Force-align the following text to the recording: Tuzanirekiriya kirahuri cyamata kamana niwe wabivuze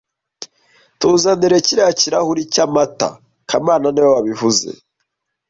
Tuzanirekiriya 0.99 1.89
kirahuri 1.99 2.41
cyamata 2.53 3.09
kamana 3.49 3.87
niwe 3.91 4.09
wabivuze 4.15 4.69